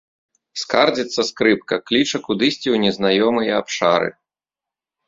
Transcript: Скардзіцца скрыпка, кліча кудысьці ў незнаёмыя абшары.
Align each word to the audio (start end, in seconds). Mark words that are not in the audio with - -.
Скардзіцца 0.61 1.21
скрыпка, 1.29 1.79
кліча 1.91 2.17
кудысьці 2.31 2.61
ў 2.61 2.77
незнаёмыя 2.87 3.53
абшары. 3.63 4.09